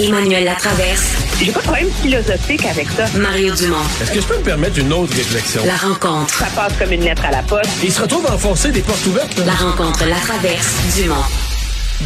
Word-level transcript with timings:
Emmanuel 0.00 0.44
Latraverse. 0.44 1.12
J'ai 1.38 1.52
pas 1.52 1.60
de 1.60 1.64
problème 1.64 1.90
philosophique 2.02 2.64
avec 2.64 2.88
ça. 2.88 3.04
Mario 3.18 3.54
Dumont. 3.54 3.76
Est-ce 4.00 4.12
que 4.12 4.20
je 4.22 4.26
peux 4.26 4.38
me 4.38 4.42
permettre 4.42 4.78
une 4.78 4.90
autre 4.94 5.14
réflexion? 5.14 5.60
La 5.66 5.76
rencontre. 5.76 6.32
Ça 6.32 6.46
passe 6.56 6.72
comme 6.78 6.92
une 6.92 7.04
lettre 7.04 7.26
à 7.26 7.30
la 7.30 7.42
poste. 7.42 7.70
Il 7.84 7.92
se 7.92 8.00
retrouve 8.00 8.24
à 8.26 8.34
enfoncer 8.34 8.72
des 8.72 8.80
portes 8.80 9.04
ouvertes. 9.06 9.36
La 9.44 9.52
rencontre, 9.52 10.06
la 10.06 10.16
traverse, 10.16 10.96
Dumont. 10.96 11.16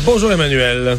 Bonjour 0.04 0.32
Emmanuel. 0.32 0.98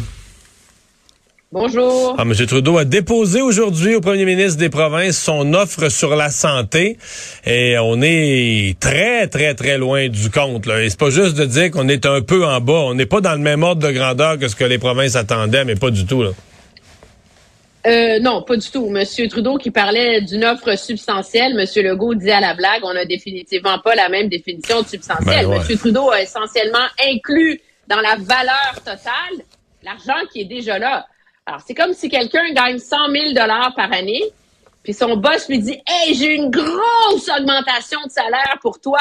Bonjour. 1.52 2.16
Ah, 2.18 2.22
M. 2.22 2.34
Trudeau 2.46 2.78
a 2.78 2.86
déposé 2.86 3.42
aujourd'hui 3.42 3.94
au 3.94 4.00
premier 4.00 4.24
ministre 4.24 4.58
des 4.58 4.70
Provinces 4.70 5.18
son 5.18 5.52
offre 5.52 5.90
sur 5.90 6.16
la 6.16 6.30
santé 6.30 6.96
et 7.44 7.76
on 7.78 8.00
est 8.02 8.76
très, 8.80 9.26
très, 9.28 9.54
très 9.54 9.76
loin 9.76 10.08
du 10.08 10.30
compte. 10.30 10.64
Là. 10.64 10.82
Et 10.82 10.88
c'est 10.88 10.98
pas 10.98 11.10
juste 11.10 11.36
de 11.36 11.44
dire 11.44 11.70
qu'on 11.70 11.88
est 11.88 12.06
un 12.06 12.22
peu 12.22 12.46
en 12.46 12.60
bas. 12.60 12.72
On 12.72 12.94
n'est 12.94 13.06
pas 13.06 13.20
dans 13.20 13.32
le 13.32 13.38
même 13.38 13.62
ordre 13.62 13.86
de 13.86 13.92
grandeur 13.92 14.38
que 14.38 14.48
ce 14.48 14.56
que 14.56 14.64
les 14.64 14.78
provinces 14.78 15.14
attendaient, 15.14 15.66
mais 15.66 15.76
pas 15.76 15.90
du 15.90 16.06
tout. 16.06 16.22
Là. 16.22 16.30
Euh, 17.86 18.18
non, 18.18 18.42
pas 18.42 18.56
du 18.56 18.68
tout. 18.68 18.88
Monsieur 18.88 19.28
Trudeau 19.28 19.58
qui 19.58 19.70
parlait 19.70 20.20
d'une 20.20 20.44
offre 20.44 20.76
substantielle, 20.76 21.54
Monsieur 21.54 21.82
Legault 21.82 22.14
dit 22.14 22.30
à 22.30 22.40
la 22.40 22.54
blague, 22.54 22.80
on 22.82 22.92
n'a 22.92 23.04
définitivement 23.04 23.78
pas 23.78 23.94
la 23.94 24.08
même 24.08 24.28
définition 24.28 24.82
de 24.82 24.88
substantielle. 24.88 25.46
Ben 25.46 25.50
ouais. 25.50 25.58
Monsieur 25.58 25.76
Trudeau 25.76 26.10
a 26.10 26.20
essentiellement 26.20 26.86
inclus 27.08 27.60
dans 27.86 28.00
la 28.00 28.16
valeur 28.16 28.74
totale 28.84 29.44
l'argent 29.84 30.26
qui 30.32 30.40
est 30.40 30.46
déjà 30.46 30.78
là. 30.78 31.06
Alors, 31.46 31.60
c'est 31.64 31.74
comme 31.74 31.92
si 31.92 32.08
quelqu'un 32.08 32.52
gagne 32.52 32.78
100 32.78 32.96
000 33.10 33.32
dollars 33.34 33.72
par 33.76 33.92
année, 33.92 34.22
puis 34.82 34.92
son 34.92 35.16
boss 35.16 35.48
lui 35.48 35.60
dit, 35.60 35.80
hey, 35.86 36.14
j'ai 36.14 36.34
une 36.34 36.50
grosse 36.50 37.28
augmentation 37.38 38.00
de 38.04 38.10
salaire 38.10 38.58
pour 38.62 38.80
toi. 38.80 39.00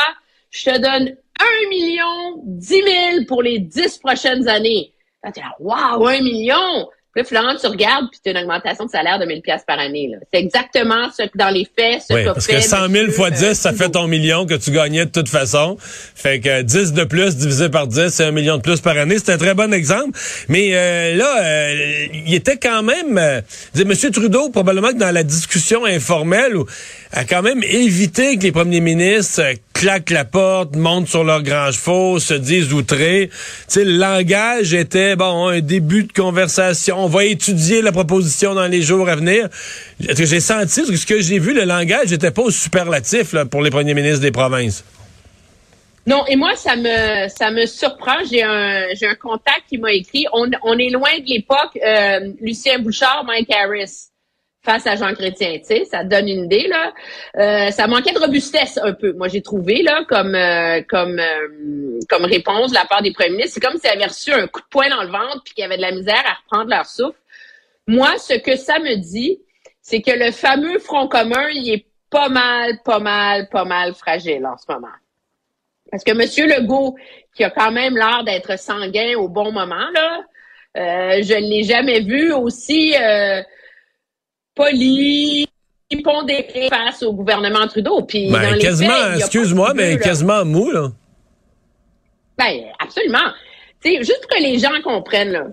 Je 0.52 0.66
te 0.66 0.78
donne 0.78 1.16
1 1.40 1.70
million, 1.70 2.44
10 2.44 2.68
000 2.68 2.84
pour 3.28 3.42
les 3.42 3.58
10 3.58 3.98
prochaines 3.98 4.48
années. 4.48 4.94
Là, 5.24 5.32
t'es 5.32 5.42
là, 5.42 5.56
wow, 5.60 6.06
1 6.06 6.22
million! 6.22 6.88
Puis 7.16 7.24
là, 7.24 7.42
Florent, 7.42 7.56
tu 7.62 7.68
regardes, 7.68 8.08
puis 8.12 8.20
tu 8.22 8.30
as 8.30 8.34
une 8.34 8.40
augmentation 8.40 8.84
de 8.86 8.90
salaire 8.90 9.18
de 9.20 9.26
1000 9.26 9.42
pièces 9.42 9.62
par 9.66 9.80
année. 9.80 10.12
C'est 10.34 10.40
exactement 10.42 11.10
ce 11.18 11.24
que 11.24 11.38
dans 11.38 11.50
les 11.50 11.66
faits, 11.66 12.02
ce 12.10 12.14
Oui, 12.14 12.26
parce 12.26 12.46
fait 12.46 12.56
que 12.58 12.62
100 12.62 12.78
000 12.78 12.90
monsieur, 12.90 13.12
fois 13.12 13.30
10, 13.32 13.44
euh, 13.44 13.54
ça 13.54 13.72
fait 13.72 13.88
ton 13.90 14.08
million 14.08 14.46
que 14.46 14.56
tu 14.56 14.72
gagnais 14.72 15.06
de 15.06 15.12
toute 15.12 15.30
façon. 15.30 15.78
Fait 15.80 16.42
que 16.42 16.62
10 16.62 16.92
de 16.92 17.06
plus 17.06 17.38
divisé 17.38 17.70
par 17.70 17.88
10, 17.88 18.10
c'est 18.10 18.26
un 18.26 18.32
million 18.32 18.58
de 18.58 18.62
plus 18.62 18.82
par 18.82 18.98
année. 18.98 19.16
C'est 19.18 19.32
un 19.32 19.38
très 19.38 19.54
bon 19.54 19.74
exemple. 19.74 20.20
Mais 20.50 20.72
euh, 20.74 21.16
là, 21.16 21.42
euh, 21.42 22.06
il 22.26 22.34
était 22.36 22.58
quand 22.58 22.84
même... 22.84 23.18
Euh, 23.18 23.40
je 23.74 23.80
veux 23.80 23.86
dire, 23.86 23.98
M. 24.06 24.12
Trudeau, 24.12 24.50
probablement 24.50 24.90
que 24.90 24.98
dans 24.98 25.12
la 25.12 25.24
discussion 25.24 25.86
informelle, 25.86 26.58
où- 26.58 26.66
a 27.14 27.24
quand 27.24 27.42
même 27.42 27.64
évité 27.64 28.38
que 28.38 28.44
les 28.44 28.52
premiers 28.52 28.82
ministres 28.82 29.42
euh, 29.42 29.54
claquent 29.76 30.10
la 30.10 30.24
porte, 30.24 30.76
montent 30.76 31.10
sur 31.10 31.24
leurs 31.24 31.44
grands 31.44 31.72
chevaux, 31.72 32.18
se 32.18 32.34
disent 32.34 32.74
outrés. 32.74 33.30
Tu 33.30 33.36
sais, 33.68 33.84
le 33.84 33.98
langage 33.98 34.74
était, 34.74 35.16
bon, 35.18 35.50
un 35.50 35.60
début 35.60 36.06
de 36.06 36.14
conversation. 36.14 37.04
On 37.04 37.08
va 37.08 37.26
étudier 37.26 37.82
la 37.82 37.92
proposition 37.92 38.56
dans 38.56 38.68
les 38.68 38.82
jours 38.82 39.10
à 39.10 39.16
venir. 39.18 39.50
Est-ce 40.00 40.22
que 40.22 40.26
J'ai 40.26 40.40
senti, 40.40 40.86
ce 40.86 41.06
que 41.06 41.20
j'ai 41.20 41.40
vu, 41.40 41.54
le 41.54 41.66
langage 41.66 42.10
n'était 42.10 42.32
pas 42.32 42.44
au 42.44 42.52
superlatif 42.52 43.36
pour 43.52 43.62
les 43.62 43.70
premiers 43.70 43.94
ministres 43.94 44.22
des 44.22 44.32
provinces? 44.32 44.84
Non, 46.08 46.24
et 46.28 46.36
moi, 46.36 46.56
ça 46.56 46.76
me 46.76 47.28
ça 47.30 47.52
me 47.52 47.66
surprend. 47.66 48.24
J'ai 48.32 48.44
un 48.44 48.94
j'ai 48.94 49.08
un 49.08 49.16
contact 49.16 49.64
qui 49.68 49.78
m'a 49.80 49.92
écrit. 49.92 50.26
On, 50.34 50.48
on 50.64 50.78
est 50.78 50.90
loin 50.90 51.10
de 51.20 51.26
l'époque 51.26 51.78
euh, 51.84 52.32
Lucien 52.42 52.78
Bouchard, 52.80 53.24
Mike 53.26 53.52
Harris 53.52 54.10
face 54.66 54.88
à 54.88 54.96
Jean 54.96 55.14
Chrétien. 55.14 55.60
Tu 55.60 55.66
sais, 55.66 55.86
ça 55.86 56.04
donne 56.04 56.28
une 56.28 56.46
idée 56.46 56.68
là. 56.68 56.92
Euh, 57.38 57.72
ça 57.72 57.88
manquait 57.88 58.12
de 58.12 58.20
robustesse 58.20 58.78
un 58.82 58.94
peu. 58.94 59.14
Moi, 59.14 59.28
j'ai 59.28 59.42
trouvé 59.42 59.84
là 59.84 60.04
comme 60.10 60.36
euh, 60.36 60.82
euh, 60.94 62.26
réponse 62.26 62.72
de 62.72 62.76
la 62.76 62.86
part 62.86 63.02
des 63.02 63.14
premiers 63.14 63.30
ministres. 63.30 63.54
C'est 63.54 63.66
comme 63.66 63.80
s'ils 63.80 63.90
avaient 63.90 64.06
reçu 64.06 64.34
un 64.34 64.48
coup 64.48 64.60
de 64.60 64.68
poing 64.70 64.90
dans 64.90 65.04
le 65.04 65.10
ventre 65.10 65.44
puis 65.46 65.54
qu'ils 65.54 65.64
avaient 65.64 65.78
de 65.78 65.82
la 65.82 65.92
misère 65.92 66.24
à 66.26 66.34
reprendre 66.42 66.70
leur 66.70 66.86
souffle. 66.86 67.18
Moi, 67.88 68.18
ce 68.18 68.34
que 68.34 68.56
ça 68.58 68.80
me 68.80 68.96
dit, 68.96 69.40
c'est 69.82 70.02
que 70.02 70.12
le 70.12 70.32
fameux 70.32 70.80
front 70.80 71.08
commun, 71.08 71.48
il 71.54 71.72
est 71.72 71.86
pas 72.10 72.30
mal, 72.30 72.80
pas 72.84 73.00
mal, 73.00 73.48
pas 73.50 73.66
mal 73.66 73.94
fragile 73.94 74.46
en 74.46 74.58
ce 74.58 74.66
moment. 74.68 74.88
Parce 75.92 76.04
que 76.04 76.12
M. 76.12 76.50
Legault, 76.50 76.96
qui 77.36 77.44
a 77.44 77.52
quand 77.52 77.72
même 77.72 77.96
l'air 77.96 78.24
d'être 78.24 78.58
sanguin 78.58 79.16
au 79.18 79.28
bon 79.28 79.52
moment, 79.52 79.88
là, 79.94 80.22
je 80.76 81.34
ne 81.36 81.48
l'ai 81.48 81.64
jamais 81.64 82.02
vu 82.02 82.34
aussi 82.34 82.96
poli, 84.56 85.48
pondéré 86.04 86.68
face 86.70 87.04
au 87.04 87.14
gouvernement 87.14 87.68
Trudeau. 87.68 88.02
Puis 88.02 88.28
dans 88.28 88.40
Ben, 88.40 88.56
les 88.56 88.60
quasiment, 88.60 89.14
excuse-moi, 89.16 89.74
mais 89.74 89.98
quasiment 89.98 90.44
mou, 90.44 90.72
là. 90.72 90.92
Ben, 92.38 92.66
absolument. 92.80 93.32
Tu 93.84 93.92
sais, 93.92 93.98
juste 93.98 94.22
pour 94.22 94.38
que 94.38 94.44
les 94.44 94.60
gens 94.60 94.82
comprennent, 94.84 95.32
là, 95.32 95.48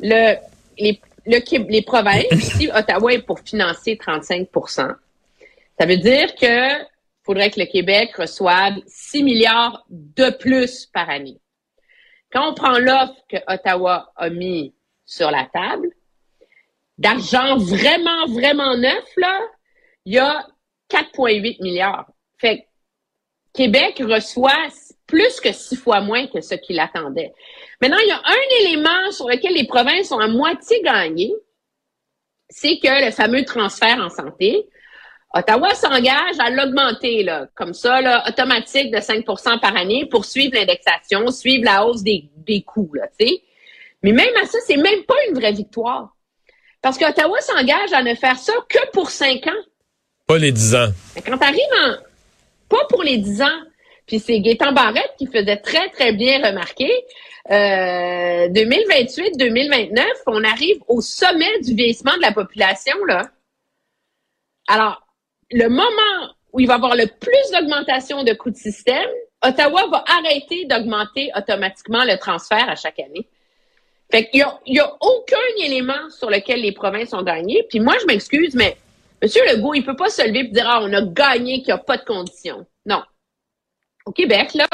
le, 0.00 0.36
les, 0.78 1.00
le 1.26 1.68
les 1.70 1.82
provinces, 1.82 2.26
si 2.56 2.68
Ottawa 2.72 3.14
est 3.14 3.22
pour 3.22 3.40
financer 3.40 3.98
35% 4.00 4.94
ça 5.80 5.86
veut 5.86 5.96
dire 5.96 6.34
que 6.34 6.84
faudrait 7.24 7.50
que 7.50 7.58
le 7.58 7.64
Québec 7.64 8.14
reçoive 8.14 8.74
6 8.86 9.22
milliards 9.22 9.86
de 9.88 10.28
plus 10.28 10.84
par 10.92 11.08
année. 11.08 11.40
Quand 12.30 12.50
on 12.50 12.54
prend 12.54 12.78
l'offre 12.78 13.16
que 13.30 13.38
Ottawa 13.48 14.12
a 14.14 14.28
mis 14.28 14.74
sur 15.06 15.30
la 15.30 15.48
table, 15.50 15.88
d'argent 17.00 17.56
vraiment, 17.56 18.26
vraiment 18.28 18.76
neuf, 18.76 19.04
là, 19.16 19.40
il 20.04 20.14
y 20.14 20.18
a 20.18 20.46
4,8 20.90 21.62
milliards. 21.62 22.06
Fait 22.38 22.58
que 22.58 22.62
Québec 23.54 24.02
reçoit 24.06 24.68
plus 25.06 25.40
que 25.40 25.50
six 25.52 25.76
fois 25.76 26.02
moins 26.02 26.26
que 26.26 26.40
ce 26.40 26.54
qu'il 26.54 26.78
attendait. 26.78 27.32
Maintenant, 27.80 27.98
il 28.02 28.08
y 28.08 28.12
a 28.12 28.22
un 28.22 28.64
élément 28.64 29.10
sur 29.10 29.28
lequel 29.28 29.54
les 29.54 29.66
provinces 29.66 30.12
ont 30.12 30.18
à 30.18 30.28
moitié 30.28 30.82
gagné, 30.82 31.32
c'est 32.50 32.78
que 32.78 33.06
le 33.06 33.10
fameux 33.10 33.44
transfert 33.44 33.98
en 33.98 34.10
santé, 34.10 34.68
Ottawa 35.32 35.74
s'engage 35.74 36.38
à 36.38 36.50
l'augmenter, 36.50 37.22
là, 37.22 37.46
comme 37.54 37.72
ça, 37.72 38.00
là, 38.00 38.24
automatique 38.28 38.90
de 38.90 38.98
5% 38.98 39.60
par 39.60 39.76
année 39.76 40.06
pour 40.06 40.24
suivre 40.24 40.54
l'indexation, 40.54 41.28
suivre 41.28 41.64
la 41.64 41.86
hausse 41.86 42.02
des, 42.02 42.28
coûts. 42.66 42.92
Mais 44.02 44.12
même 44.12 44.36
à 44.42 44.46
ça, 44.46 44.58
c'est 44.66 44.76
même 44.76 45.04
pas 45.04 45.14
une 45.28 45.38
vraie 45.38 45.52
victoire. 45.52 46.14
Parce 46.82 46.98
qu'Ottawa 46.98 47.40
s'engage 47.40 47.92
à 47.92 48.02
ne 48.02 48.14
faire 48.14 48.38
ça 48.38 48.52
que 48.68 48.90
pour 48.92 49.10
5 49.10 49.46
ans. 49.46 49.62
Pas 50.26 50.38
les 50.38 50.52
10 50.52 50.74
ans. 50.74 50.88
Mais 51.14 51.22
quand 51.22 51.36
t'arrives 51.36 51.60
en... 51.84 51.94
Pas 52.68 52.84
pour 52.88 53.02
les 53.02 53.18
10 53.18 53.42
ans. 53.42 53.60
Puis 54.06 54.18
c'est 54.18 54.40
Gaétan 54.40 54.72
Barrette 54.72 55.14
qui 55.18 55.26
faisait 55.26 55.58
très, 55.58 55.88
très 55.90 56.12
bien 56.12 56.44
remarquer. 56.44 56.90
Euh, 57.50 58.48
2028-2029, 58.48 60.04
on 60.26 60.42
arrive 60.44 60.78
au 60.88 61.00
sommet 61.00 61.60
du 61.60 61.74
vieillissement 61.74 62.16
de 62.16 62.22
la 62.22 62.32
population, 62.32 62.96
là. 63.06 63.30
Alors, 64.68 65.02
le 65.50 65.68
moment 65.68 66.34
où 66.52 66.60
il 66.60 66.66
va 66.66 66.74
y 66.74 66.76
avoir 66.76 66.94
le 66.96 67.06
plus 67.06 67.50
d'augmentation 67.52 68.24
de 68.24 68.32
coûts 68.34 68.50
de 68.50 68.56
système, 68.56 69.08
Ottawa 69.42 69.86
va 69.90 70.04
arrêter 70.06 70.66
d'augmenter 70.66 71.30
automatiquement 71.36 72.04
le 72.04 72.16
transfert 72.18 72.68
à 72.68 72.76
chaque 72.76 72.98
année. 72.98 73.28
Fait 74.10 74.28
qu'il 74.28 74.40
y 74.66 74.78
a, 74.78 74.84
a 74.84 74.96
aucun 75.00 75.36
élément 75.64 76.10
sur 76.10 76.30
lequel 76.30 76.62
les 76.62 76.72
provinces 76.72 77.12
ont 77.12 77.22
gagné. 77.22 77.64
Puis 77.68 77.80
moi, 77.80 77.94
je 78.00 78.06
m'excuse, 78.06 78.54
mais 78.54 78.76
M. 79.22 79.28
Legault, 79.52 79.74
il 79.74 79.84
peut 79.84 79.96
pas 79.96 80.08
se 80.08 80.26
lever 80.26 80.40
et 80.40 80.44
dire, 80.44 80.66
ah, 80.66 80.80
on 80.82 80.92
a 80.92 81.02
gagné, 81.02 81.58
qu'il 81.58 81.66
n'y 81.66 81.72
a 81.72 81.78
pas 81.78 81.96
de 81.96 82.04
conditions. 82.04 82.66
Non. 82.86 83.02
Au 84.06 84.12
Québec, 84.12 84.54
là, 84.54 84.66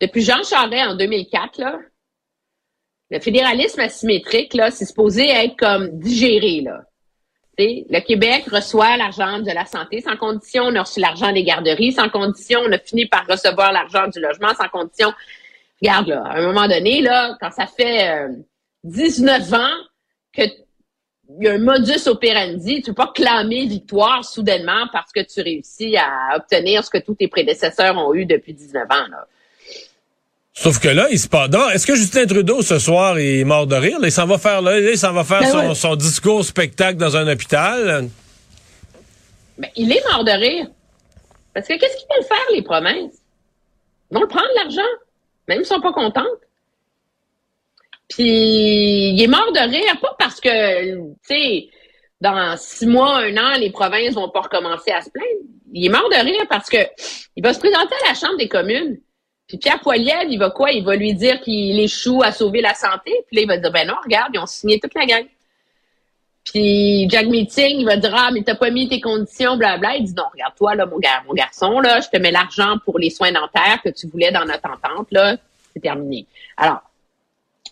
depuis 0.00 0.22
Jean 0.22 0.42
Charest 0.42 0.88
en 0.88 0.94
2004, 0.96 1.58
là, 1.58 1.78
le 3.10 3.20
fédéralisme 3.20 3.80
asymétrique, 3.80 4.52
là, 4.54 4.70
c'est 4.70 4.84
supposé 4.84 5.28
être 5.28 5.56
comme 5.56 5.98
digéré, 5.98 6.60
là. 6.60 6.82
Tu 7.56 7.64
sais, 7.64 7.86
le 7.88 8.00
Québec 8.00 8.44
reçoit 8.52 8.96
l'argent 8.96 9.40
de 9.40 9.50
la 9.50 9.64
santé 9.64 10.00
sans 10.00 10.16
condition, 10.16 10.64
on 10.64 10.74
a 10.76 10.82
reçu 10.82 11.00
l'argent 11.00 11.32
des 11.32 11.42
garderies 11.42 11.92
sans 11.92 12.08
condition, 12.08 12.60
on 12.64 12.70
a 12.70 12.78
fini 12.78 13.06
par 13.06 13.26
recevoir 13.26 13.72
l'argent 13.72 14.06
du 14.08 14.20
logement 14.20 14.54
sans 14.54 14.68
condition. 14.68 15.12
Regarde, 15.80 16.08
là, 16.08 16.22
à 16.24 16.38
un 16.38 16.42
moment 16.42 16.68
donné, 16.68 17.00
là, 17.00 17.36
quand 17.40 17.50
ça 17.50 17.66
fait 17.66 18.08
euh, 18.08 18.28
19 18.88 19.52
ans 19.54 19.76
que 20.32 20.42
il 21.40 21.44
y 21.44 21.48
a 21.48 21.52
un 21.52 21.58
modus 21.58 22.06
operandi, 22.06 22.76
tu 22.76 22.90
peux 22.90 22.94
pas 22.94 23.12
clamer 23.14 23.66
victoire 23.66 24.24
soudainement 24.24 24.86
parce 24.92 25.12
que 25.12 25.20
tu 25.20 25.42
réussis 25.42 25.94
à 25.96 26.36
obtenir 26.36 26.82
ce 26.82 26.90
que 26.90 26.98
tous 26.98 27.16
tes 27.16 27.28
prédécesseurs 27.28 27.96
ont 27.98 28.14
eu 28.14 28.24
depuis 28.24 28.54
19 28.54 28.84
ans, 28.84 29.08
là. 29.10 29.26
Sauf 30.54 30.80
que 30.80 30.88
là, 30.88 31.06
il 31.12 31.20
se 31.20 31.28
passe. 31.28 31.50
Est-ce 31.72 31.86
que 31.86 31.94
Justin 31.94 32.26
Trudeau, 32.26 32.62
ce 32.62 32.80
soir, 32.80 33.16
est 33.18 33.44
mort 33.44 33.68
de 33.68 33.76
rire? 33.76 34.00
Là, 34.00 34.08
il 34.08 34.12
s'en 34.12 34.26
va 34.26 34.38
faire, 34.38 34.60
là, 34.60 34.80
il 34.80 34.98
s'en 34.98 35.12
va 35.12 35.22
faire 35.22 35.40
Ben 35.40 35.72
son, 35.74 35.94
discours 35.94 36.44
spectacle 36.44 36.96
dans 36.96 37.16
un 37.16 37.28
hôpital. 37.28 38.08
Mais 39.56 39.70
il 39.76 39.92
est 39.92 40.02
mort 40.10 40.24
de 40.24 40.32
rire. 40.32 40.66
Parce 41.54 41.68
que 41.68 41.78
qu'est-ce 41.78 41.96
qu'ils 41.96 42.08
vont 42.08 42.26
faire, 42.26 42.46
les 42.52 42.62
provinces? 42.62 43.14
Ils 44.10 44.14
vont 44.14 44.22
le 44.22 44.26
prendre, 44.26 44.48
l'argent. 44.56 44.80
Même 45.46 45.58
s'ils 45.58 45.66
sont 45.66 45.80
pas 45.80 45.92
contentes. 45.92 46.26
Puis, 48.08 49.10
il 49.10 49.22
est 49.22 49.26
mort 49.26 49.52
de 49.52 49.60
rire, 49.60 50.00
pas 50.00 50.16
parce 50.18 50.40
que, 50.40 50.94
tu 50.94 51.14
sais, 51.22 51.68
dans 52.20 52.56
six 52.56 52.86
mois, 52.86 53.18
un 53.18 53.36
an, 53.36 53.58
les 53.58 53.70
provinces 53.70 54.14
vont 54.14 54.30
pas 54.30 54.40
recommencer 54.40 54.90
à 54.90 55.02
se 55.02 55.10
plaindre. 55.10 55.28
Il 55.72 55.84
est 55.84 55.90
mort 55.90 56.08
de 56.08 56.16
rire 56.16 56.46
parce 56.48 56.68
que 56.68 56.78
il 57.36 57.42
va 57.42 57.52
se 57.52 57.58
présenter 57.58 57.94
à 58.04 58.08
la 58.08 58.14
Chambre 58.14 58.38
des 58.38 58.48
communes. 58.48 58.98
Puis 59.46 59.58
Pierre 59.58 59.80
Poilievre, 59.80 60.26
il 60.28 60.38
va 60.38 60.50
quoi? 60.50 60.72
Il 60.72 60.84
va 60.84 60.96
lui 60.96 61.14
dire 61.14 61.40
qu'il 61.40 61.78
échoue 61.78 62.22
à 62.22 62.32
sauver 62.32 62.60
la 62.60 62.74
santé. 62.74 63.12
Puis 63.26 63.36
là, 63.36 63.42
il 63.42 63.48
va 63.48 63.56
dire, 63.56 63.70
ben 63.70 63.86
non, 63.86 63.94
regarde, 64.02 64.30
ils 64.34 64.38
ont 64.38 64.46
signé 64.46 64.80
toute 64.80 64.94
la 64.94 65.06
gang. 65.06 65.26
Puis 66.44 67.08
Jack 67.10 67.26
Meeting, 67.26 67.80
il 67.80 67.84
va 67.84 67.96
dire 67.96 68.14
Ah, 68.16 68.30
mais 68.32 68.42
t'as 68.42 68.54
pas 68.54 68.70
mis 68.70 68.88
tes 68.88 69.00
conditions, 69.00 69.56
blabla. 69.56 69.96
Il 69.96 70.04
dit 70.04 70.14
Non, 70.14 70.24
regarde-toi, 70.32 70.74
là, 70.74 70.86
mon, 70.86 70.98
gar 70.98 71.24
mon 71.26 71.34
garçon, 71.34 71.80
là, 71.80 72.00
je 72.00 72.08
te 72.08 72.16
mets 72.16 72.30
l'argent 72.30 72.76
pour 72.84 72.98
les 72.98 73.10
soins 73.10 73.32
dentaires 73.32 73.80
que 73.84 73.90
tu 73.90 74.06
voulais 74.06 74.32
dans 74.32 74.44
notre 74.44 74.68
entente, 74.68 75.08
là, 75.10 75.36
c'est 75.72 75.80
terminé. 75.80 76.26
Alors, 76.56 76.80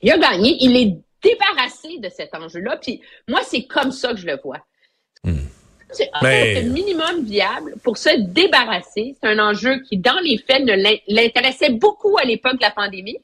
il 0.03 0.11
a 0.11 0.19
gagné, 0.19 0.57
il 0.61 0.77
est 0.77 0.97
débarrassé 1.23 1.99
de 1.99 2.09
cet 2.09 2.35
enjeu-là. 2.35 2.77
Puis 2.77 3.01
moi, 3.29 3.41
c'est 3.43 3.65
comme 3.65 3.93
ça 3.93 4.11
que 4.13 4.19
je 4.19 4.27
le 4.27 4.39
vois. 4.43 4.59
C'est 5.93 6.11
Mais- 6.23 6.63
le 6.63 6.71
minimum 6.71 7.25
viable 7.25 7.75
pour 7.83 7.97
se 7.97 8.11
débarrasser. 8.19 9.17
C'est 9.21 9.29
un 9.29 9.39
enjeu 9.39 9.81
qui, 9.83 9.97
dans 9.97 10.19
les 10.19 10.37
faits, 10.39 10.65
ne 10.65 10.75
l'intéressait 11.09 11.71
beaucoup 11.71 12.19
à 12.19 12.25
l'époque 12.25 12.57
de 12.57 12.63
la 12.63 12.73
pandémie. 12.73 13.19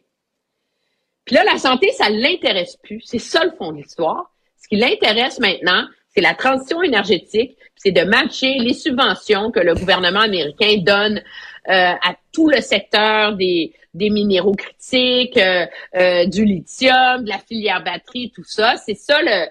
Puis 1.25 1.35
là, 1.35 1.45
la 1.45 1.59
santé, 1.59 1.91
ça 1.93 2.09
l'intéresse 2.09 2.77
plus. 2.83 3.01
C'est 3.05 3.19
ça 3.19 3.45
le 3.45 3.51
fond 3.53 3.73
de 3.73 3.79
l'histoire. 3.79 4.33
Ce 4.63 4.69
qui 4.69 4.77
l'intéresse 4.77 5.39
maintenant, 5.41 5.87
c'est 6.15 6.21
la 6.21 6.35
transition 6.35 6.83
énergétique, 6.83 7.57
c'est 7.77 7.91
de 7.91 8.03
matcher 8.03 8.55
les 8.59 8.75
subventions 8.75 9.51
que 9.51 9.61
le 9.61 9.75
gouvernement 9.75 10.21
américain 10.21 10.77
donne 10.79 11.23
à 11.69 12.15
tout 12.33 12.49
le 12.49 12.61
secteur 12.61 13.37
des, 13.37 13.73
des 13.95 14.11
minéraux 14.11 14.55
critiques, 14.55 15.37
euh, 15.37 15.67
euh, 15.97 16.27
du 16.27 16.45
lithium, 16.45 17.25
de 17.25 17.29
la 17.29 17.39
filière 17.39 17.83
batterie, 17.85 18.33
tout 18.35 18.45
ça. 18.47 18.75
C'est 18.85 18.95
ça 18.97 19.21
le, 19.23 19.47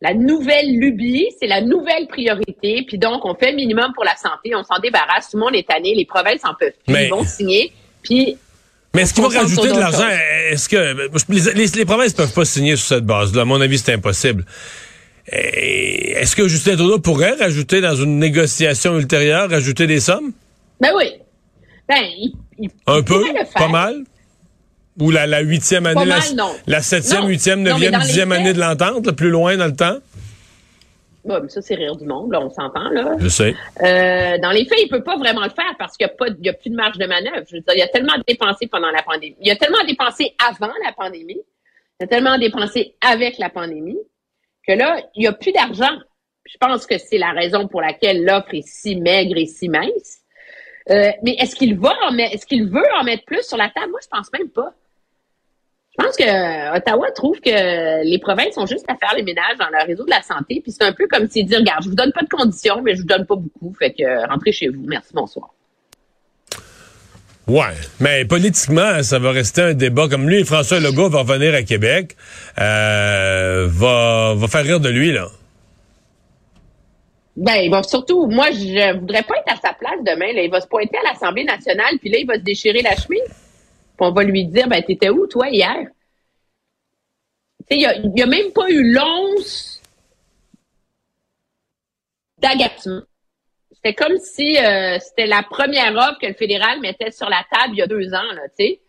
la 0.00 0.12
nouvelle 0.14 0.76
lubie, 0.78 1.28
c'est 1.40 1.46
la 1.46 1.60
nouvelle 1.60 2.06
priorité. 2.08 2.84
Puis 2.86 2.98
donc, 2.98 3.24
on 3.24 3.34
fait 3.34 3.50
le 3.50 3.56
minimum 3.56 3.92
pour 3.94 4.04
la 4.04 4.16
santé, 4.16 4.54
on 4.54 4.64
s'en 4.64 4.80
débarrasse, 4.80 5.30
tout 5.30 5.36
le 5.36 5.44
monde 5.44 5.54
est 5.54 5.68
tanné, 5.68 5.94
les 5.94 6.04
provinces 6.04 6.44
en 6.44 6.54
peuvent 6.58 6.72
plus, 6.84 6.92
Mais- 6.92 7.06
ils 7.06 7.10
vont 7.10 7.24
signer. 7.24 7.72
Puis 8.02 8.36
Mais 8.92 9.02
est-ce 9.02 9.14
qu'ils 9.14 9.24
On 9.24 9.28
vont 9.28 9.38
rajouter 9.38 9.72
de 9.72 9.78
l'argent? 9.78 10.08
Est-ce 10.50 10.68
que 10.68 10.76
les, 11.30 11.54
les, 11.54 11.66
les 11.66 11.84
provinces 11.84 12.12
peuvent 12.12 12.34
pas 12.34 12.44
signer 12.44 12.76
sur 12.76 12.86
cette 12.86 13.06
base-là? 13.06 13.42
À 13.42 13.44
mon 13.44 13.60
avis, 13.60 13.78
c'est 13.78 13.92
impossible. 13.94 14.44
Est-ce 15.26 16.36
que 16.36 16.48
Justin 16.48 16.76
Trudeau 16.76 16.98
pourrait 16.98 17.32
rajouter 17.32 17.80
dans 17.80 17.94
une 17.94 18.18
négociation 18.18 18.98
ultérieure, 18.98 19.48
rajouter 19.48 19.86
des 19.86 20.00
sommes? 20.00 20.32
Ben 20.80 20.90
oui. 20.96 21.12
Ben, 21.88 22.02
il, 22.02 22.32
il- 22.58 22.70
Un 22.86 22.98
il 22.98 23.04
peu? 23.04 23.14
pourrait 23.20 23.32
le 23.32 23.44
faire. 23.46 23.52
Pas 23.54 23.68
mal? 23.68 24.04
Ou 25.00 25.10
la, 25.10 25.26
la 25.26 25.40
huitième 25.40 25.86
année, 25.86 25.94
Pas 25.96 26.04
la, 26.04 26.18
mal, 26.18 26.34
non. 26.36 26.52
la 26.68 26.80
septième, 26.80 27.22
Non. 27.22 27.28
huitième, 27.28 27.62
neuvième, 27.62 27.98
dixième 28.00 28.30
année 28.32 28.52
de 28.52 28.60
l'entente, 28.60 29.10
plus 29.12 29.30
loin 29.30 29.56
dans 29.56 29.66
le 29.66 29.74
temps? 29.74 29.98
Bon, 31.24 31.40
mais 31.42 31.48
ça, 31.48 31.62
c'est 31.62 31.74
rire 31.74 31.96
du 31.96 32.04
monde, 32.04 32.30
là, 32.32 32.40
on 32.40 32.50
s'entend, 32.50 32.90
là. 32.90 33.16
Je 33.18 33.28
sais. 33.28 33.54
Euh, 33.82 34.38
dans 34.38 34.50
les 34.50 34.66
faits, 34.66 34.78
il 34.82 34.88
peut 34.90 35.02
pas 35.02 35.16
vraiment 35.16 35.42
le 35.42 35.50
faire 35.50 35.74
parce 35.78 35.96
qu'il 35.96 36.06
n'y 36.40 36.48
a, 36.48 36.52
a 36.52 36.54
plus 36.54 36.70
de 36.70 36.76
marge 36.76 36.98
de 36.98 37.06
manœuvre. 37.06 37.44
Je 37.50 37.56
veux 37.56 37.62
dire, 37.62 37.74
il 37.74 37.82
a 37.82 37.88
tellement 37.88 38.12
dépensé 38.28 38.66
pendant 38.66 38.90
la 38.90 39.02
pandémie. 39.02 39.34
Il 39.40 39.50
a 39.50 39.56
tellement 39.56 39.82
dépensé 39.86 40.34
avant 40.48 40.72
la 40.84 40.92
pandémie. 40.92 41.40
Il 41.98 42.04
a 42.04 42.06
tellement 42.06 42.36
dépensé 42.38 42.94
avec 43.00 43.38
la 43.38 43.48
pandémie 43.48 43.96
que 44.68 44.74
là, 44.74 44.98
il 45.16 45.20
n'y 45.20 45.26
a 45.26 45.32
plus 45.32 45.52
d'argent. 45.52 45.96
Je 46.44 46.56
pense 46.60 46.86
que 46.86 46.98
c'est 46.98 47.18
la 47.18 47.32
raison 47.32 47.68
pour 47.68 47.80
laquelle 47.80 48.22
l'offre 48.24 48.52
est 48.54 48.66
si 48.66 48.96
maigre 48.96 49.38
et 49.38 49.46
si 49.46 49.68
mince. 49.70 50.18
Euh, 50.90 51.10
mais 51.22 51.36
est-ce 51.38 51.54
qu'il 51.54 51.78
va 51.78 51.92
en 52.06 52.12
mettre, 52.12 52.34
est-ce 52.34 52.46
qu'il 52.46 52.68
veut 52.68 52.84
en 53.00 53.04
mettre 53.04 53.24
plus 53.24 53.42
sur 53.42 53.56
la 53.56 53.70
table? 53.70 53.90
Moi, 53.90 54.00
je 54.02 54.08
pense 54.08 54.30
même 54.32 54.48
pas. 54.50 54.74
Je 55.96 56.04
pense 56.04 56.16
que 56.16 56.24
euh, 56.24 56.76
Ottawa 56.76 57.10
trouve 57.12 57.40
que 57.40 58.04
les 58.04 58.18
provinces 58.18 58.58
ont 58.58 58.66
juste 58.66 58.84
à 58.88 58.96
faire 58.96 59.14
les 59.16 59.22
ménages 59.22 59.56
dans 59.58 59.68
leur 59.68 59.86
réseau 59.86 60.04
de 60.04 60.10
la 60.10 60.22
santé. 60.22 60.60
Puis 60.60 60.72
c'est 60.72 60.84
un 60.84 60.92
peu 60.92 61.06
comme 61.06 61.28
s'ils 61.28 61.46
disent, 61.46 61.58
regarde, 61.58 61.84
je 61.84 61.88
vous 61.88 61.94
donne 61.94 62.12
pas 62.12 62.22
de 62.22 62.28
conditions, 62.28 62.82
mais 62.82 62.96
je 62.96 63.02
vous 63.02 63.06
donne 63.06 63.26
pas 63.26 63.36
beaucoup. 63.36 63.72
Fait 63.78 63.92
que 63.92 64.02
euh, 64.02 64.26
rentrez 64.26 64.52
chez 64.52 64.68
vous. 64.68 64.82
Merci, 64.86 65.10
bonsoir. 65.14 65.50
Ouais, 67.46 67.74
mais 68.00 68.24
politiquement, 68.24 69.02
ça 69.02 69.18
va 69.18 69.30
rester 69.30 69.62
un 69.62 69.74
débat. 69.74 70.08
Comme 70.08 70.28
lui, 70.28 70.44
François 70.44 70.80
Legault 70.80 71.10
va 71.10 71.20
revenir 71.20 71.54
à 71.54 71.62
Québec, 71.62 72.16
va, 72.56 74.34
va 74.34 74.48
faire 74.48 74.64
rire 74.64 74.80
de 74.80 74.88
lui, 74.88 75.12
là. 75.12 75.28
Ben, 77.36 77.56
il 77.56 77.70
va 77.70 77.82
surtout, 77.82 78.26
moi, 78.26 78.50
je 78.52 78.96
voudrais 78.98 79.22
pas 79.22 79.36
être 79.38 79.52
à 79.52 79.56
sa 79.56 79.72
place 79.72 79.98
demain. 80.02 80.32
Là. 80.32 80.42
Il 80.42 80.50
va 80.50 80.60
se 80.60 80.68
pointer 80.68 80.96
à 80.98 81.02
l'Assemblée 81.02 81.44
nationale, 81.44 81.98
puis 81.98 82.10
là, 82.10 82.18
il 82.18 82.26
va 82.26 82.34
se 82.34 82.40
déchirer 82.40 82.82
la 82.82 82.94
chemise. 82.94 83.22
Puis 83.26 84.00
on 84.00 84.12
va 84.12 84.22
lui 84.22 84.44
dire, 84.44 84.68
ben, 84.68 84.82
t'étais 84.82 85.08
où, 85.08 85.26
toi, 85.26 85.48
hier? 85.48 85.86
Tu 87.68 87.80
sais, 87.80 87.92
il 88.04 88.12
y 88.16 88.20
a, 88.22 88.24
a 88.24 88.28
même 88.28 88.52
pas 88.52 88.68
eu 88.70 88.92
l'once 88.92 89.80
d'agacement. 92.38 93.02
C'était 93.72 93.94
comme 93.94 94.16
si 94.18 94.58
euh, 94.58 94.98
c'était 94.98 95.26
la 95.26 95.42
première 95.42 95.94
offre 95.94 96.18
que 96.20 96.26
le 96.26 96.34
fédéral 96.34 96.80
mettait 96.80 97.10
sur 97.10 97.28
la 97.28 97.44
table 97.50 97.74
il 97.74 97.78
y 97.78 97.82
a 97.82 97.86
deux 97.86 98.14
ans, 98.14 98.32
là, 98.34 98.48
tu 98.58 98.64
sais. 98.64 98.80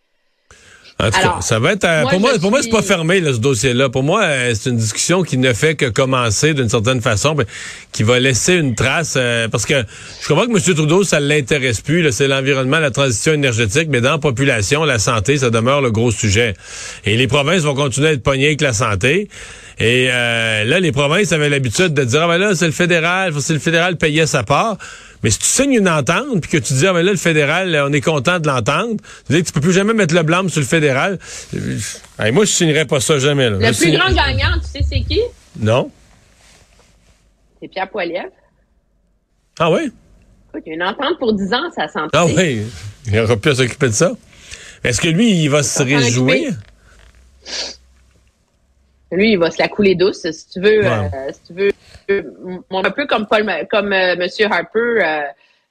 En 0.97 1.07
tout 1.07 1.11
cas, 1.11 1.17
Alors, 1.19 1.43
ça 1.43 1.59
va 1.59 1.73
être. 1.73 1.83
euh, 1.83 2.03
moi, 2.03 2.11
pour 2.11 2.19
moi, 2.21 2.31
pour 2.39 2.51
moi, 2.51 2.61
c'est 2.63 2.69
pas 2.69 2.81
fermé 2.81 3.19
là, 3.19 3.33
ce 3.33 3.39
dossier-là. 3.39 3.89
Pour 3.89 4.03
moi, 4.03 4.23
euh, 4.23 4.53
c'est 4.57 4.69
une 4.69 4.77
discussion 4.77 5.23
qui 5.23 5.37
ne 5.37 5.51
fait 5.51 5.75
que 5.75 5.87
commencer 5.87 6.53
d'une 6.53 6.69
certaine 6.69 7.01
façon, 7.01 7.35
ben, 7.35 7.45
qui 7.91 8.03
va 8.03 8.17
laisser 8.19 8.53
une 8.55 8.75
trace. 8.75 9.15
euh, 9.17 9.49
parce 9.49 9.65
que 9.65 9.73
je 10.21 10.27
comprends 10.29 10.45
que 10.47 10.51
M. 10.53 10.73
Trudeau, 10.75 11.03
ça 11.03 11.19
l'intéresse 11.19 11.81
plus. 11.81 12.01
là, 12.01 12.13
C'est 12.13 12.29
l'environnement, 12.29 12.79
la 12.79 12.91
transition 12.91 13.33
énergétique, 13.33 13.89
mais 13.89 13.99
dans 13.99 14.11
la 14.11 14.17
population, 14.19 14.85
la 14.85 14.97
santé, 14.97 15.37
ça 15.37 15.49
demeure 15.49 15.81
le 15.81 15.91
gros 15.91 16.11
sujet. 16.11 16.53
Et 17.03 17.17
les 17.17 17.27
provinces 17.27 17.63
vont 17.63 17.75
continuer 17.75 18.07
à 18.07 18.11
être 18.13 18.23
pognées 18.23 18.47
avec 18.47 18.61
la 18.61 18.71
santé. 18.71 19.27
Et 19.77 20.07
euh, 20.09 20.63
là, 20.63 20.79
les 20.79 20.93
provinces 20.93 21.33
avaient 21.33 21.49
l'habitude 21.49 21.93
de 21.93 22.05
dire 22.05 22.21
ah 22.23 22.27
ben 22.29 22.37
là, 22.37 22.55
c'est 22.55 22.67
le 22.67 22.71
fédéral, 22.71 23.33
faut- 23.33 23.41
c'est 23.41 23.51
le 23.51 23.59
fédéral 23.59 23.97
payait 23.97 24.25
sa 24.27 24.43
part. 24.43 24.77
Mais 25.25 25.31
si 25.31 25.39
tu 25.39 25.47
signes 25.47 25.73
une 25.73 25.89
entente 25.89 26.39
puis 26.39 26.51
que 26.51 26.57
tu 26.63 26.73
dis 26.75 26.85
ah 26.85 26.93
ben 26.93 27.01
là 27.03 27.09
le 27.11 27.17
fédéral, 27.17 27.75
on 27.83 27.91
est 27.91 27.99
content 27.99 28.39
de 28.39 28.45
l'entente, 28.45 28.99
tu 29.25 29.33
dis 29.33 29.41
que 29.41 29.47
tu 29.47 29.53
peux 29.53 29.59
plus 29.59 29.73
jamais 29.73 29.95
mettre 29.95 30.13
le 30.13 30.21
blâme 30.21 30.49
sur 30.49 30.59
le 30.59 30.67
fédéral. 30.67 31.17
Euh, 31.55 31.79
hey, 32.19 32.31
moi 32.31 32.45
je 32.45 32.51
signerais 32.51 32.85
pas 32.85 32.99
ça 32.99 33.17
jamais. 33.17 33.49
Là. 33.49 33.57
Le 33.57 33.73
Je 33.73 33.79
plus 33.79 33.91
grand 33.91 34.13
gagnant, 34.13 34.59
tu 34.63 34.69
sais, 34.69 34.85
c'est 34.87 35.01
qui? 35.01 35.19
Non. 35.59 35.89
C'est 37.59 37.69
Pierre 37.69 37.89
Poilievre. 37.89 38.29
Ah 39.57 39.71
oui? 39.71 39.91
Écoute, 40.49 40.63
il 40.67 40.69
y 40.69 40.71
a 40.73 40.75
une 40.75 40.83
entente 40.83 41.17
pour 41.17 41.33
10 41.33 41.53
ans, 41.55 41.71
ça 41.75 41.87
santé. 41.87 42.11
Ah 42.13 42.27
oui. 42.27 42.61
Il 43.07 43.19
aura 43.19 43.35
pu 43.35 43.49
à 43.49 43.55
s'occuper 43.55 43.87
de 43.87 43.93
ça. 43.93 44.11
Est-ce 44.83 45.01
que 45.01 45.07
lui 45.07 45.41
il 45.41 45.49
va 45.49 45.63
se 45.63 45.81
réjouir? 45.81 46.53
Lui, 49.11 49.31
il 49.31 49.39
va 49.39 49.49
se 49.49 49.57
la 49.57 49.69
couler 49.69 49.95
douce, 49.95 50.29
si 50.29 50.49
tu 50.49 50.61
veux. 50.61 50.81
Ouais. 50.81 50.87
euh, 50.87 51.31
si 51.33 51.39
tu 51.47 51.53
veux, 51.59 51.71
un 52.09 52.91
peu 52.91 53.05
comme 53.07 53.27
Paul, 53.27 53.45
comme 53.69 53.93
euh, 53.93 54.15
Monsieur 54.15 54.45
Harper 54.45 54.79
euh, 54.79 55.21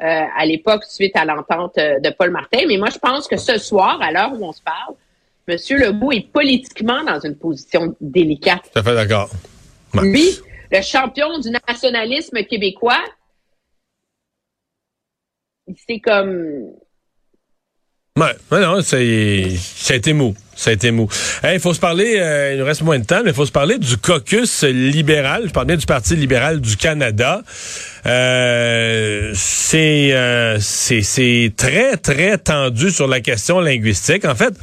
euh, 0.03 0.23
à 0.37 0.45
l'époque 0.45 0.85
suite 0.85 1.17
à 1.17 1.25
l'entente 1.25 1.79
euh, 1.79 2.01
de 2.01 2.11
Paul 2.11 2.31
Martin. 2.31 2.61
Mais 2.67 2.77
moi, 2.77 2.89
je 2.93 2.99
pense 2.99 3.29
que 3.29 3.37
ce 3.37 3.59
soir, 3.59 4.01
à 4.03 4.11
l'heure 4.11 4.33
où 4.33 4.45
on 4.45 4.53
se 4.53 4.63
parle, 4.63 4.95
Monsieur 5.47 5.79
Legault 5.79 6.13
est 6.13 6.33
politiquement 6.33 7.05
dans 7.05 7.21
une 7.21 7.37
position 7.37 7.95
délicate. 8.01 8.71
Tout 8.73 8.79
à 8.79 8.83
fait 8.83 8.95
d'accord. 8.95 9.31
Lui, 9.95 10.39
le 10.73 10.83
champion 10.83 11.39
du 11.39 11.51
nationalisme 11.51 12.43
québécois, 12.45 13.05
c'est 15.87 16.01
comme 16.01 16.73
Ouais, 18.17 18.33
ouais, 18.53 18.61
non, 18.61 18.81
c'est, 18.81 19.57
ça 19.57 19.95
a 19.95 19.97
été 19.97 20.13
mou. 20.13 20.35
Ça 20.57 20.71
a 20.71 20.73
été 20.73 20.91
mou. 20.91 21.09
Il 21.53 21.61
faut 21.61 21.75
se 21.75 21.81
parler, 21.81 22.17
euh, 22.19 22.53
il 22.55 22.59
nous 22.59 22.65
reste 22.65 22.83
moins 22.83 22.99
de 22.99 23.05
temps, 23.05 23.21
mais 23.25 23.31
il 23.31 23.35
faut 23.35 23.47
se 23.47 23.53
parler 23.53 23.79
du 23.79 23.97
caucus 23.97 24.63
libéral. 24.65 25.45
Je 25.47 25.51
parle 25.51 25.67
bien 25.67 25.77
du 25.77 25.87
Parti 25.87 26.17
libéral 26.17 26.61
du 26.61 26.77
Canada. 26.77 27.43
Euh, 28.07 29.33
c'est, 29.35 30.11
euh, 30.13 30.59
très, 31.57 31.97
très 31.97 32.39
tendu 32.39 32.91
sur 32.91 33.09
la 33.09 33.21
question 33.21 33.61
linguistique. 33.61 34.25
En 34.27 34.35
fait, 34.35 34.55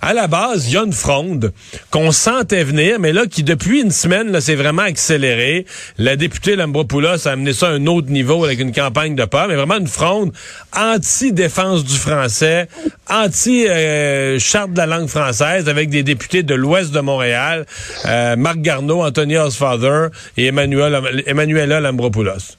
à 0.00 0.14
la 0.14 0.26
base, 0.28 0.68
il 0.68 0.74
y 0.74 0.76
a 0.76 0.82
une 0.82 0.92
fronde 0.92 1.52
qu'on 1.90 2.12
sentait 2.12 2.64
venir, 2.64 2.98
mais 2.98 3.12
là, 3.12 3.26
qui 3.26 3.42
depuis 3.42 3.82
une 3.82 3.90
semaine, 3.90 4.40
c'est 4.40 4.54
vraiment 4.54 4.82
accéléré. 4.82 5.66
La 5.98 6.16
députée 6.16 6.56
Lambropoulos 6.56 7.26
a 7.26 7.32
amené 7.32 7.52
ça 7.52 7.68
à 7.68 7.70
un 7.72 7.86
autre 7.86 8.08
niveau 8.08 8.44
avec 8.44 8.60
une 8.60 8.72
campagne 8.72 9.14
de 9.14 9.24
peur, 9.24 9.48
mais 9.48 9.56
vraiment 9.56 9.78
une 9.78 9.88
fronde 9.88 10.32
anti-défense 10.74 11.84
du 11.84 11.96
français, 11.96 12.68
anti-charte 13.10 14.72
de 14.72 14.78
la 14.78 14.86
langue 14.86 15.08
française, 15.08 15.35
avec 15.44 15.90
des 15.90 16.02
députés 16.02 16.42
de 16.42 16.54
l'ouest 16.54 16.92
de 16.92 17.00
Montréal, 17.00 17.66
euh, 18.06 18.36
Marc 18.36 18.58
Garneau, 18.58 19.02
Anthony 19.02 19.36
Osfather 19.36 20.08
et 20.36 20.46
Emmanuel, 20.46 21.22
Emmanuela 21.26 21.80
Lambropoulos. 21.80 22.56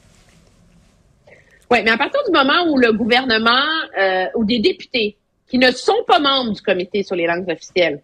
Oui, 1.69 1.79
mais 1.83 1.91
à 1.91 1.97
partir 1.97 2.21
du 2.25 2.31
moment 2.31 2.71
où 2.71 2.77
le 2.77 2.93
gouvernement 2.93 3.65
euh, 3.99 4.25
ou 4.35 4.45
des 4.45 4.59
députés 4.59 5.17
qui 5.49 5.57
ne 5.57 5.71
sont 5.71 6.03
pas 6.07 6.19
membres 6.19 6.53
du 6.53 6.61
comité 6.61 7.03
sur 7.03 7.15
les 7.15 7.27
langues 7.27 7.49
officielles 7.49 8.01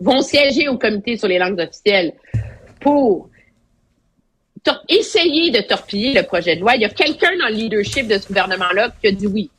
vont 0.00 0.22
siéger 0.22 0.68
au 0.68 0.78
comité 0.78 1.16
sur 1.16 1.28
les 1.28 1.38
langues 1.38 1.60
officielles 1.60 2.12
pour 2.80 3.28
essayer 4.88 5.50
de 5.50 5.60
torpiller 5.60 6.14
le 6.14 6.22
projet 6.22 6.56
de 6.56 6.60
loi, 6.60 6.74
il 6.76 6.82
y 6.82 6.84
a 6.84 6.90
quelqu'un 6.90 7.36
dans 7.38 7.48
le 7.48 7.54
leadership 7.54 8.06
de 8.06 8.18
ce 8.18 8.28
gouvernement-là 8.28 8.92
qui 9.00 9.08
a 9.08 9.12
dit 9.12 9.26
oui. 9.26 9.50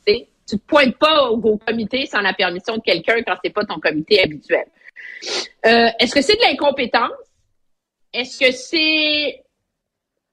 Tu 0.48 0.58
te 0.58 0.64
pointes 0.64 0.96
pas 0.98 1.30
au, 1.30 1.36
au 1.36 1.56
comité 1.56 2.06
sans 2.06 2.20
la 2.20 2.32
permission 2.32 2.76
de 2.76 2.82
quelqu'un 2.82 3.22
quand 3.22 3.36
c'est 3.42 3.52
pas 3.52 3.64
ton 3.64 3.78
comité 3.78 4.22
habituel. 4.22 4.66
Euh, 5.66 5.88
Est-ce 5.98 6.14
que 6.14 6.22
c'est 6.22 6.36
de 6.36 6.42
l'incompétence? 6.42 7.10
Est-ce 8.12 8.38
que 8.38 8.52
c'est 8.52 9.42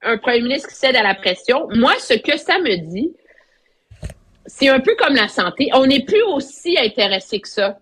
un 0.01 0.17
premier 0.17 0.41
ministre 0.41 0.69
qui 0.69 0.75
cède 0.75 0.95
à 0.95 1.03
la 1.03 1.15
pression? 1.15 1.67
Moi, 1.73 1.93
ce 1.99 2.15
que 2.15 2.37
ça 2.37 2.59
me 2.59 2.75
dit, 2.75 3.13
c'est 4.45 4.69
un 4.69 4.79
peu 4.79 4.95
comme 4.95 5.15
la 5.15 5.27
santé. 5.27 5.69
On 5.73 5.85
n'est 5.85 6.03
plus 6.03 6.23
aussi 6.23 6.77
intéressé 6.77 7.39
que 7.39 7.47
ça 7.47 7.79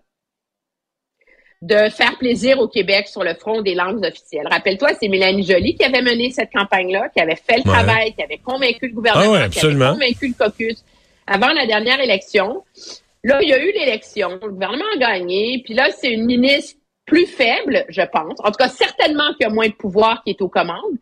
de 1.60 1.88
faire 1.88 2.16
plaisir 2.18 2.60
au 2.60 2.68
Québec 2.68 3.08
sur 3.08 3.24
le 3.24 3.34
front 3.34 3.62
des 3.62 3.74
langues 3.74 4.04
officielles. 4.04 4.46
Rappelle-toi, 4.48 4.90
c'est 5.00 5.08
Mélanie 5.08 5.42
Joly 5.42 5.74
qui 5.74 5.82
avait 5.82 6.02
mené 6.02 6.30
cette 6.30 6.52
campagne-là, 6.52 7.08
qui 7.08 7.20
avait 7.20 7.34
fait 7.34 7.56
le 7.56 7.64
travail, 7.64 8.14
qui 8.14 8.22
avait 8.22 8.38
convaincu 8.38 8.86
le 8.86 8.94
gouvernement, 8.94 9.34
ah 9.34 9.48
qui 9.48 9.58
avait 9.58 9.74
convaincu 9.74 10.28
le 10.28 10.34
caucus 10.34 10.84
avant 11.28 11.52
la 11.52 11.66
dernière 11.66 12.00
élection. 12.00 12.64
Là, 13.22 13.40
il 13.42 13.48
y 13.48 13.52
a 13.52 13.62
eu 13.62 13.72
l'élection, 13.72 14.38
le 14.42 14.50
gouvernement 14.50 14.84
a 14.94 14.98
gagné, 14.98 15.60
puis 15.64 15.74
là, 15.74 15.90
c'est 15.90 16.12
une 16.12 16.24
ministre 16.24 16.78
plus 17.04 17.26
faible, 17.26 17.84
je 17.88 18.02
pense. 18.02 18.38
En 18.40 18.50
tout 18.50 18.58
cas, 18.58 18.68
certainement 18.68 19.32
qu'il 19.34 19.42
y 19.42 19.50
a 19.50 19.50
moins 19.50 19.68
de 19.68 19.74
pouvoir 19.74 20.22
qui 20.22 20.30
est 20.30 20.42
aux 20.42 20.48
commandes. 20.48 20.98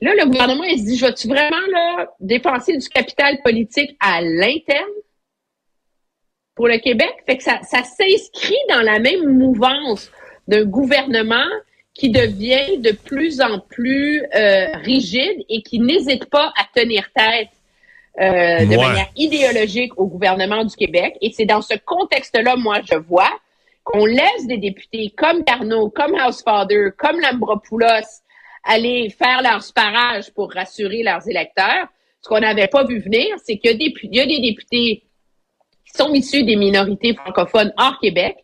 Là, 0.00 0.14
le 0.14 0.26
gouvernement, 0.26 0.64
il 0.64 0.78
se 0.78 0.84
dit, 0.84 0.96
je 0.96 1.06
vais-tu 1.06 1.28
vraiment 1.28 1.66
là, 1.70 2.10
dépenser 2.20 2.76
du 2.76 2.88
capital 2.88 3.40
politique 3.42 3.96
à 4.00 4.22
l'interne 4.22 4.88
pour 6.54 6.68
le 6.68 6.78
Québec? 6.78 7.12
Fait 7.26 7.36
que 7.36 7.42
ça, 7.42 7.60
ça 7.62 7.82
s'inscrit 7.82 8.56
dans 8.70 8.82
la 8.82 8.98
même 8.98 9.26
mouvance 9.36 10.10
d'un 10.48 10.64
gouvernement 10.64 11.48
qui 11.94 12.10
devient 12.10 12.78
de 12.78 12.92
plus 12.92 13.40
en 13.40 13.60
plus 13.60 14.22
euh, 14.34 14.66
rigide 14.84 15.44
et 15.48 15.62
qui 15.62 15.80
n'hésite 15.80 16.26
pas 16.26 16.52
à 16.56 16.64
tenir 16.74 17.10
tête 17.14 17.48
euh, 18.18 18.66
de 18.66 18.76
manière 18.76 19.10
idéologique 19.16 19.92
au 19.98 20.06
gouvernement 20.06 20.64
du 20.64 20.74
Québec. 20.74 21.16
Et 21.20 21.32
c'est 21.32 21.44
dans 21.44 21.62
ce 21.62 21.74
contexte-là, 21.84 22.56
moi, 22.56 22.80
je 22.90 22.96
vois 22.96 23.30
qu'on 23.84 24.04
laisse 24.04 24.46
des 24.46 24.58
députés 24.58 25.12
comme 25.16 25.44
Carnot, 25.44 25.90
comme 25.90 26.14
Housefather, 26.14 26.90
comme 26.98 27.20
Lambropoulos 27.20 28.22
aller 28.64 29.10
faire 29.10 29.42
leur 29.42 29.62
sparage 29.62 30.32
pour 30.34 30.52
rassurer 30.52 31.02
leurs 31.02 31.26
électeurs. 31.28 31.86
Ce 32.20 32.28
qu'on 32.28 32.40
n'avait 32.40 32.68
pas 32.68 32.84
vu 32.84 33.00
venir, 33.00 33.26
c'est 33.42 33.56
qu'il 33.56 33.70
y, 33.80 34.20
a 34.20 34.26
des 34.26 34.40
députés 34.40 35.04
qui 35.86 35.92
sont 35.96 36.12
issus 36.12 36.44
des 36.44 36.56
minorités 36.56 37.14
francophones 37.14 37.72
hors 37.78 37.98
Québec, 38.00 38.36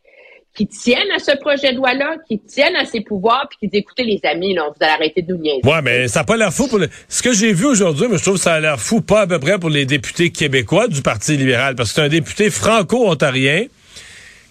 qui 0.57 0.67
tiennent 0.67 1.11
à 1.15 1.19
ce 1.19 1.37
projet 1.37 1.73
de 1.73 1.77
loi-là, 1.77 2.17
qui 2.27 2.39
tiennent 2.39 2.77
à 2.77 2.85
ses 2.85 3.01
pouvoirs, 3.03 3.47
puis 3.49 3.59
qui 3.61 3.69
disent, 3.69 3.81
écoutez, 3.81 4.05
les 4.05 4.21
amis, 4.25 4.55
là, 4.55 4.63
vous 4.69 4.85
allez 4.85 4.93
arrêter 4.93 5.23
de 5.23 5.33
nous 5.33 5.41
niaiser. 5.41 5.61
Ouais, 5.65 5.83
mais 5.83 6.09
ça 6.09 6.21
n'a 6.21 6.25
pas 6.25 6.37
l'air 6.37 6.53
fou 6.53 6.67
pour 6.67 6.79
le... 6.79 6.89
Ce 7.09 7.23
que 7.23 7.33
j'ai 7.33 7.53
vu 7.53 7.67
aujourd'hui, 7.67 8.07
mais 8.11 8.17
je 8.17 8.23
trouve 8.23 8.37
que 8.37 8.41
ça 8.41 8.55
a 8.55 8.61
l'air 8.61 8.81
fou 8.81 9.01
pas 9.01 9.23
à 9.23 9.27
peu 9.27 9.39
près 9.39 9.59
pour 9.59 9.71
les 9.71 9.85
députés 9.85 10.31
québécois 10.31 10.89
du 10.89 11.03
Parti 11.03 11.37
libéral, 11.37 11.77
parce 11.77 11.91
que 11.91 11.97
c'est 11.97 12.03
un 12.03 12.09
député 12.09 12.51
franco-ontarien 12.51 13.67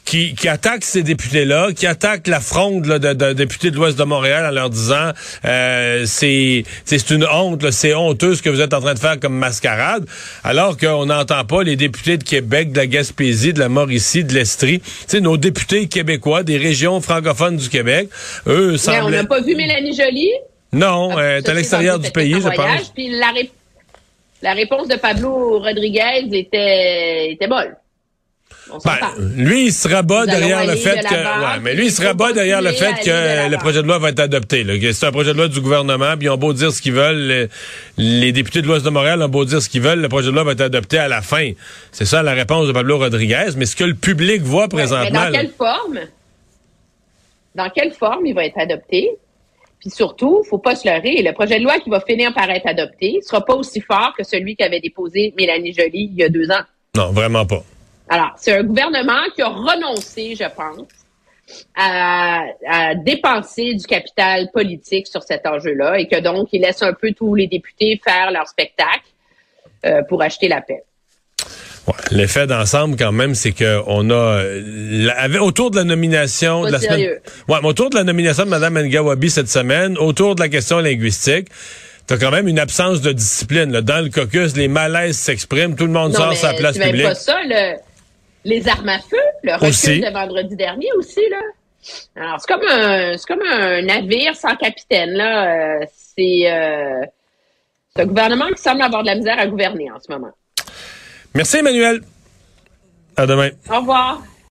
qui, 0.06 0.36
qui 0.36 0.48
attaque 0.48 0.86
ces 0.86 1.04
députés-là, 1.04 1.74
qui 1.74 1.88
attaque 1.88 2.28
la 2.28 2.40
fronde 2.40 2.86
là, 2.86 3.00
de, 3.00 3.14
de, 3.14 3.34
députés 3.34 3.72
de 3.72 3.76
l'Ouest 3.76 3.98
de 3.98 4.04
Montréal 4.04 4.46
en 4.46 4.52
leur 4.52 4.70
disant 4.70 5.12
euh, 5.46 6.04
c'est 6.06 6.64
c'est 6.86 7.10
une 7.10 7.26
honte, 7.26 7.70
c'est 7.72 7.96
honteux 7.96 8.36
ce 8.36 8.42
que 8.42 8.50
vous 8.50 8.62
êtes 8.62 8.74
en 8.74 8.82
train 8.82 8.94
de 8.94 9.00
faire 9.00 9.20
comme 9.20 9.36
mascarade, 9.36 10.06
alors 10.44 10.78
qu'on 10.78 11.08
n'entend 11.08 11.44
pas 11.44 11.64
les 11.64 11.76
députés 11.76 12.18
de 12.18 12.24
Québec, 12.24 12.72
de 12.72 12.78
la 12.78 12.88
Gaspésie, 12.88 13.52
de 13.52 13.60
la 13.60 13.70
Mauricie, 13.70 14.24
de 14.24 14.34
l'Estrie, 14.34 14.82
tu 15.10 15.22
nos 15.22 15.38
députés 15.38 15.88
québécois 15.88 16.44
des 16.44 16.58
régions 16.58 17.02
francophones 17.02 17.58
du 17.58 17.70
Québec, 17.70 18.10
eux 18.48 18.78
semblaient... 18.78 19.00
Mais 19.00 19.06
on 19.06 19.22
n'a 19.24 19.26
pas 19.26 19.42
vu 19.42 19.56
Mélanie 19.56 19.96
Joly? 19.96 20.30
Non, 20.72 21.12
ah, 21.18 21.24
elle 21.24 21.38
est 21.38 21.50
à 21.50 21.54
l'extérieur 21.54 22.00
du 22.00 22.12
pays, 22.12 22.34
je 22.34 22.50
pense. 22.50 22.92
Puis 22.94 23.10
la, 23.10 23.34
la 24.42 24.54
réponse 24.54 24.88
de 24.88 24.98
Pablo 24.98 25.60
Rodriguez 25.60 26.28
était 26.32 27.32
était 27.32 27.48
molle. 27.48 27.76
Ben, 28.84 28.98
lui, 29.20 29.68
il 29.68 29.74
se 29.74 29.88
rabat 29.88 30.26
derrière 30.26 30.66
le 30.66 30.76
fait 30.76 31.02
que, 31.04 31.14
ouais, 31.14 31.60
mais 31.62 31.74
lui, 31.76 31.86
il 31.86 31.92
se 31.92 32.04
rabat 32.04 32.34
derrière 32.34 32.62
le 32.62 32.72
fait 32.72 32.94
que 33.04 33.50
le 33.50 33.58
projet 33.58 33.82
de 33.82 33.88
loi 33.88 34.00
va 34.00 34.10
être 34.10 34.20
adopté. 34.20 34.66
C'est 34.94 35.06
un 35.06 35.12
projet 35.12 35.34
de 35.34 35.38
loi 35.38 35.48
du 35.48 35.62
gouvernement, 35.62 36.18
puis 36.18 36.26
ils 36.26 36.30
ont 36.30 36.38
beau 36.38 36.54
dire 36.54 36.72
ce 36.72 36.82
qu'ils 36.82 36.94
veulent. 36.94 37.50
Les, 37.98 38.32
députés 38.32 38.62
de 38.62 38.68
l'Ouest 38.68 38.84
de 38.84 38.90
Montréal 38.90 39.22
ont 39.22 39.30
beau 39.30 39.46
dire 39.46 39.62
ce 39.62 39.70
qu'ils 39.70 39.82
veulent, 39.82 40.02
le 40.02 40.10
projet 40.10 40.28
de 40.28 40.34
loi 40.34 40.44
va 40.44 40.54
être 40.54 40.62
adopté 40.62 40.98
à 40.98 41.08
la 41.08 41.22
fin. 41.22 41.52
C'est 41.92 42.06
ça 42.06 42.24
la 42.24 42.34
réponse 42.34 42.68
de 42.68 42.74
Pablo 42.74 42.98
Rodriguez. 42.98 43.52
Mais 43.56 43.66
ce 43.66 43.76
que 43.76 43.84
le 43.84 43.94
public 43.94 44.42
voit 44.42 44.68
présentement. 44.68 45.26
dans 45.26 45.32
quelle 45.32 45.52
forme? 45.52 46.00
Dans 47.54 47.70
quelle 47.70 47.94
forme 47.94 48.26
il 48.26 48.34
va 48.34 48.46
être 48.46 48.58
adopté? 48.58 49.12
Puis 49.80 49.92
surtout, 49.92 50.44
faut 50.50 50.58
pas 50.58 50.76
se 50.76 50.88
leurrer, 50.88 51.22
le 51.22 51.32
projet 51.34 51.60
de 51.60 51.64
loi 51.64 51.80
qui 51.80 51.90
va 51.90 52.02
finir 52.02 52.34
par 52.34 52.50
être 52.50 52.68
adopté 52.68 53.20
sera 53.22 53.46
pas 53.46 53.54
aussi 53.54 53.82
fort 53.82 54.14
que 54.18 54.24
celui 54.24 54.56
qu'avait 54.56 54.80
déposé 54.80 55.34
Mélanie 55.38 55.74
Joly 55.74 56.10
il 56.12 56.16
y 56.16 56.24
a 56.24 56.30
deux 56.30 56.50
ans. 56.50 56.64
Non, 56.96 57.12
vraiment 57.12 57.46
pas. 57.46 57.64
Alors, 58.10 58.34
c'est 58.38 58.54
un 58.54 58.64
gouvernement 58.64 59.24
qui 59.36 59.42
a 59.42 59.50
renoncé, 59.50 60.36
je 60.36 60.46
pense, 60.56 60.88
à, 61.76 62.46
dépenser 62.96 63.74
du 63.76 63.86
capital 63.86 64.50
politique 64.54 65.08
sur 65.08 65.24
cet 65.24 65.46
enjeu-là 65.46 66.00
et 66.00 66.08
que 66.08 66.20
donc, 66.20 66.50
il 66.52 66.62
laisse 66.62 66.82
un 66.82 66.94
peu 66.94 67.12
tous 67.14 67.36
les 67.36 67.48
députés 67.48 68.00
faire 68.04 68.32
leur 68.32 68.48
spectacle 68.48 69.06
euh, 69.86 70.02
pour 70.08 70.22
acheter 70.22 70.48
la 70.48 70.62
paix. 70.62 70.84
Ouais, 71.88 71.94
L'effet 72.12 72.48
d'ensemble, 72.48 72.96
quand 72.98 73.12
même, 73.12 73.36
c'est 73.36 73.52
que 73.52 73.82
on 73.86 74.10
a 74.10 74.42
autour 75.40 75.70
de 75.70 75.76
la 75.76 75.84
nomination 75.84 76.64
de 76.64 76.72
la 76.72 76.80
semaine. 76.80 77.20
Ouais, 77.48 77.58
autour 77.64 77.92
de 77.92 77.96
la 77.96 78.04
nomination 78.04 78.46
de 78.46 78.50
Mme 78.50 78.88
Ngawabi 78.88 79.30
cette 79.30 79.50
semaine, 79.50 79.98
autour 79.98 80.36
de 80.36 80.42
la 80.42 80.50
question 80.50 80.80
linguistique. 80.80 81.48
T'as 82.08 82.18
quand 82.18 82.32
même 82.32 82.48
une 82.48 82.60
absence 82.60 83.02
de 83.02 83.12
discipline. 83.12 83.72
Là. 83.72 83.82
Dans 83.82 84.04
le 84.04 84.10
caucus, 84.10 84.56
les 84.56 84.68
malaises 84.68 85.18
s'expriment, 85.18 85.76
tout 85.76 85.86
le 85.86 85.92
monde 85.92 86.16
sort 86.16 86.36
sa 86.36 86.54
place 86.54 86.78
publique. 86.78 87.04
pas 87.04 87.16
ça, 87.16 87.38
le, 87.44 87.78
les 88.46 88.68
armes 88.70 88.90
à 88.90 89.00
feu, 89.00 89.18
le 89.44 89.54
recul 89.54 90.02
de 90.02 90.14
vendredi 90.14 90.56
dernier 90.56 90.88
aussi, 90.98 91.22
là. 91.30 91.42
Alors, 92.16 92.40
c'est 92.40 92.48
comme 92.48 92.68
un, 92.68 93.18
c'est 93.18 93.28
comme 93.28 93.46
un 93.46 93.82
navire 93.82 94.36
sans 94.36 94.56
capitaine, 94.56 95.12
là. 95.12 95.82
Euh, 95.82 95.86
c'est, 96.16 96.52
euh, 96.52 97.06
c'est 97.94 98.04
un 98.04 98.06
gouvernement 98.06 98.48
qui 98.56 98.62
semble 98.62 98.82
avoir 98.82 99.02
de 99.02 99.08
la 99.08 99.16
misère 99.16 99.40
à 99.40 99.48
gouverner 99.48 99.92
en 99.92 100.00
ce 100.00 100.12
moment. 100.12 100.32
Merci, 101.34 101.58
Emmanuel. 101.58 102.02
À 103.18 103.26
demain. 103.26 103.50
Au 103.70 103.80
revoir. 103.80 104.22